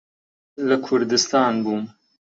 لە 0.67 0.77
کوردستان 0.85 1.53
بووم. 1.63 1.83